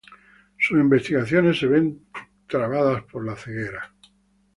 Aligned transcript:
Sus 0.57 0.79
investigaciones 0.79 1.59
se 1.59 1.67
ven 1.67 2.07
trabadas 2.47 3.03
por 3.03 3.23
la 3.23 3.35
ceguera. 3.35 3.93